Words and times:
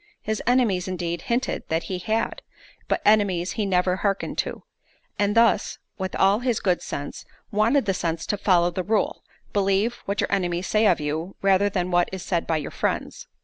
his 0.23 0.41
enemies, 0.47 0.87
indeed, 0.87 1.21
hinted 1.21 1.61
that 1.69 1.83
he 1.83 1.99
had, 1.99 2.41
but 2.87 3.03
enemies 3.05 3.51
he 3.51 3.67
never 3.67 3.97
harkened 3.97 4.35
to; 4.35 4.63
and 5.19 5.35
thus, 5.35 5.77
with 5.99 6.15
all 6.15 6.39
his 6.39 6.59
good 6.59 6.81
sense, 6.81 7.23
wanted 7.51 7.85
the 7.85 7.93
sense 7.93 8.25
to 8.25 8.35
follow 8.35 8.71
the 8.71 8.81
rule, 8.81 9.21
Believe 9.53 10.01
what 10.05 10.19
your 10.19 10.33
enemies 10.33 10.65
say 10.65 10.87
of 10.87 10.99
you, 10.99 11.35
rather 11.43 11.69
than 11.69 11.91
what 11.91 12.09
is 12.11 12.23
said 12.23 12.47
by 12.47 12.57
your 12.57 12.71
friends. 12.71 13.27